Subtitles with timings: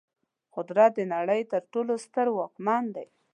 [0.55, 3.07] قدرت د نړۍ تر ټولو ستر واکمن دی.